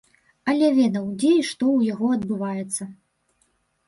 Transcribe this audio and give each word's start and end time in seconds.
Але 0.51 0.69
ведаў, 0.77 1.03
дзе 1.23 1.29
і 1.39 1.43
што 1.49 1.65
ў 1.73 1.79
яго 1.93 2.07
адбываецца. 2.15 2.83